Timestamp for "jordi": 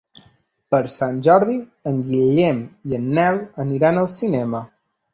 1.27-1.59